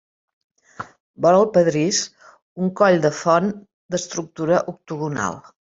[1.25, 2.01] Vora el pedrís,
[2.65, 3.53] un coll de font
[3.95, 5.45] d'estructura octogonal.